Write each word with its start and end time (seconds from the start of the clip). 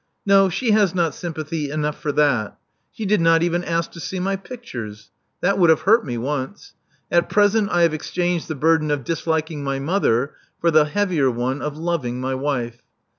No, 0.25 0.49
she 0.49 0.71
has 0.71 0.95
not 0.95 1.13
sympathy 1.13 1.69
enough 1.69 1.95
for 2.01 2.11
that. 2.13 2.57
She 2.91 3.05
did 3.05 3.21
not 3.21 3.43
even 3.43 3.63
ask 3.63 3.91
to 3.91 3.99
see 3.99 4.19
my 4.19 4.35
pictures. 4.35 5.11
That 5.41 5.59
would 5.59 5.69
have 5.69 5.81
hurt 5.81 6.03
me 6.03 6.17
once. 6.17 6.73
At 7.11 7.29
present 7.29 7.69
I 7.69 7.83
have 7.83 7.93
exchanged 7.93 8.47
the 8.47 8.55
burden 8.55 8.89
of 8.89 9.03
disliking 9.03 9.63
my 9.63 9.77
mother 9.77 10.33
for 10.59 10.71
the 10.71 10.85
heavier 10.85 11.29
one 11.29 11.61
of 11.61 11.77
loving 11.77 12.19
my 12.19 12.33
wife." 12.33 12.81